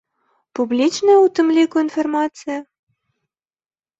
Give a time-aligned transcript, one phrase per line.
[0.59, 2.57] Публічная ў тым ліку інфармацыя?